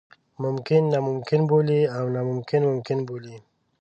[0.43, 3.35] ممکن ناممکن بولي او ناممکن ممکن بولي.